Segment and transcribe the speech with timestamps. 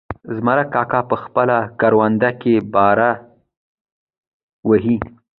[0.35, 3.11] زمرک کاکا په خپله کرونده کې باره
[4.67, 4.97] وهي.